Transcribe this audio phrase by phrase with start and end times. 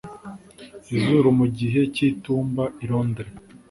[0.95, 3.31] izuru mu gihe cy'itumba, i londres